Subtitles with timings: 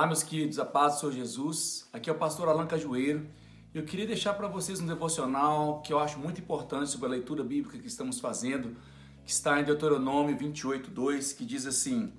[0.00, 1.86] Olá, meus queridos, a paz do Senhor Jesus.
[1.92, 3.26] Aqui é o pastor Alan Cajueiro.
[3.74, 7.44] Eu queria deixar para vocês um devocional que eu acho muito importante sobre a leitura
[7.44, 8.74] bíblica que estamos fazendo,
[9.26, 12.14] que está em Deuteronômio 28, 2, que diz assim: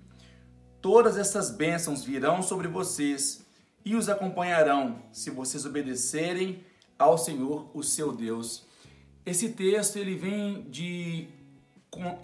[0.79, 3.43] Todas essas bênçãos virão sobre vocês
[3.83, 6.63] e os acompanharão se vocês obedecerem
[6.99, 8.63] ao Senhor, o seu Deus.
[9.25, 11.29] Esse texto ele vem de,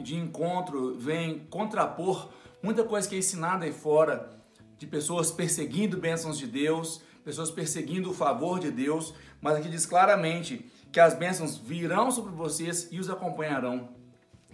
[0.03, 2.29] de encontro, vem contrapor
[2.61, 4.37] muita coisa que é ensinada aí fora
[4.77, 9.85] de pessoas perseguindo bênçãos de Deus, pessoas perseguindo o favor de Deus, mas aqui diz
[9.85, 13.89] claramente que as bênçãos virão sobre vocês e os acompanharão.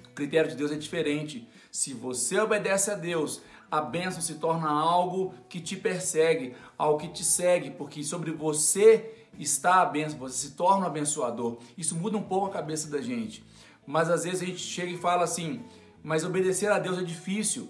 [0.09, 1.47] O critério de Deus é diferente.
[1.71, 7.07] Se você obedece a Deus, a bênção se torna algo que te persegue, algo que
[7.07, 11.57] te segue, porque sobre você está a bênção, você se torna um abençoador.
[11.77, 13.43] Isso muda um pouco a cabeça da gente.
[13.85, 15.63] Mas às vezes a gente chega e fala assim:
[16.03, 17.69] mas obedecer a Deus é difícil.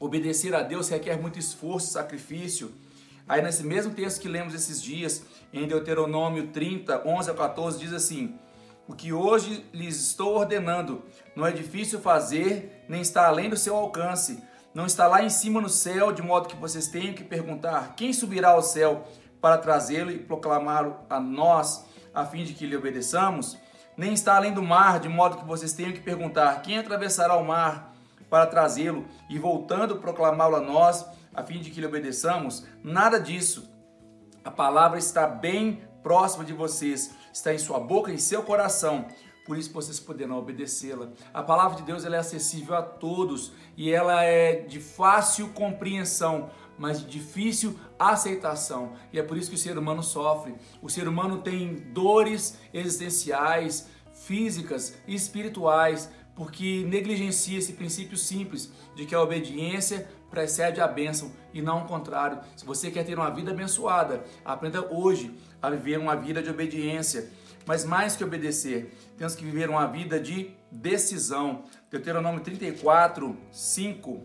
[0.00, 2.72] Obedecer a Deus requer muito esforço, sacrifício.
[3.28, 7.92] Aí nesse mesmo texto que lemos esses dias, em Deuteronômio 30, 11 a 14, diz
[7.92, 8.34] assim:
[8.88, 11.04] O que hoje lhes estou ordenando
[11.36, 14.42] não é difícil fazer, nem está além do seu alcance.
[14.72, 18.10] Não está lá em cima no céu, de modo que vocês tenham que perguntar: quem
[18.10, 19.06] subirá ao céu
[19.38, 21.84] para trazê-lo e proclamá-lo a nós,
[22.14, 23.58] a fim de que lhe obedeçamos?
[23.98, 27.44] Nem está além do mar, de modo que vocês tenham que perguntar: quem atravessará o
[27.44, 27.89] mar
[28.30, 32.64] para trazê-lo e voltando proclamá-lo a nós, a fim de que lhe obedeçamos?
[32.82, 33.68] Nada disso.
[34.44, 39.06] A palavra está bem próxima de vocês, está em sua boca em seu coração.
[39.44, 41.08] Por isso vocês poderão obedecê-la.
[41.34, 47.00] A palavra de Deus é acessível a todos e ela é de fácil compreensão, mas
[47.00, 48.92] de difícil aceitação.
[49.12, 50.54] E é por isso que o ser humano sofre.
[50.80, 59.04] O ser humano tem dores existenciais, físicas e espirituais porque negligencia esse princípio simples de
[59.04, 62.40] que a obediência precede a bênção e não o contrário.
[62.56, 67.28] Se você quer ter uma vida abençoada, aprenda hoje a viver uma vida de obediência.
[67.66, 71.64] Mas mais que obedecer, temos que viver uma vida de decisão.
[71.90, 74.22] Deuteronômio 34, 5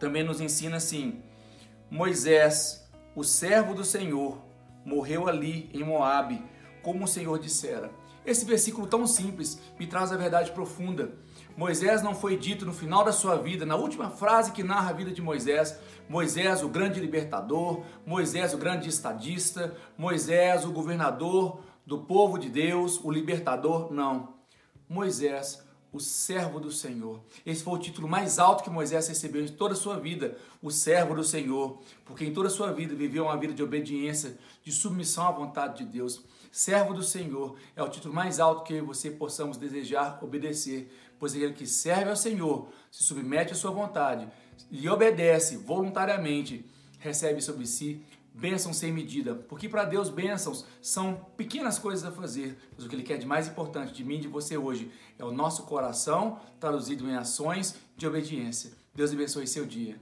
[0.00, 1.22] também nos ensina assim:
[1.90, 4.42] Moisés, o servo do Senhor,
[4.86, 6.42] morreu ali em Moabe,
[6.82, 7.90] como o Senhor dissera.
[8.24, 11.12] Esse versículo tão simples me traz a verdade profunda.
[11.56, 14.94] Moisés não foi dito no final da sua vida, na última frase que narra a
[14.94, 21.98] vida de Moisés, Moisés o grande libertador, Moisés o grande estadista, Moisés o governador do
[21.98, 24.34] povo de Deus, o libertador, não.
[24.88, 25.62] Moisés,
[25.94, 27.20] o servo do Senhor.
[27.46, 30.68] Esse foi o título mais alto que Moisés recebeu em toda a sua vida, o
[30.68, 34.72] servo do Senhor, porque em toda a sua vida viveu uma vida de obediência, de
[34.72, 36.24] submissão à vontade de Deus.
[36.50, 41.52] Servo do Senhor é o título mais alto que você possamos desejar obedecer, pois aquele
[41.52, 44.28] que serve ao Senhor, se submete à sua vontade
[44.72, 46.68] e obedece voluntariamente,
[46.98, 48.04] recebe sobre si
[48.34, 52.96] bênçãos sem medida, porque para Deus bênçãos são pequenas coisas a fazer, mas o que
[52.96, 56.40] Ele quer de mais importante de mim e de você hoje é o nosso coração
[56.58, 58.72] traduzido em ações de obediência.
[58.92, 59.96] Deus abençoe seu dia.